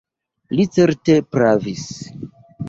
Li 0.59 0.65
certe 0.77 1.17
pravis. 1.37 1.85